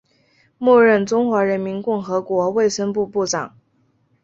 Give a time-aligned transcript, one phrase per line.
[0.57, 3.53] 末任中华人民共和国卫生部部长。